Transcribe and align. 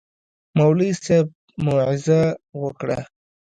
مولوي 0.57 0.89
صاحب 1.03 1.27
موعظه 1.65 2.21
وکړه. 2.61 2.99